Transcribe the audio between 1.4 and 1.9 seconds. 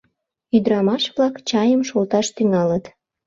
чайым